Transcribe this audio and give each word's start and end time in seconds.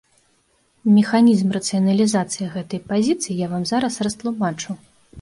Механізм 0.95 1.53
рацыяналізацыі 1.59 2.51
гэтай 2.57 2.83
пазіцыі 2.91 3.39
я 3.45 3.55
вам 3.55 3.63
зараз 3.77 3.93
растлумачу. 4.09 4.71